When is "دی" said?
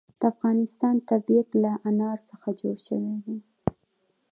3.25-3.37